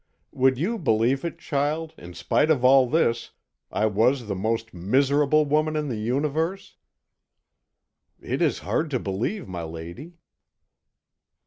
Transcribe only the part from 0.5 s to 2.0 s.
you believe it, child,